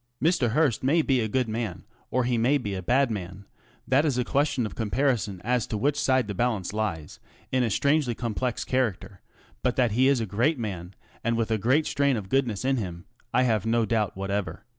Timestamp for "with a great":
11.37-11.85